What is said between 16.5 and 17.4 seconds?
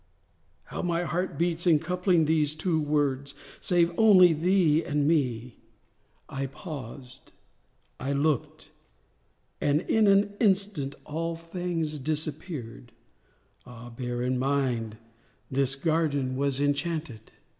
enchanted!)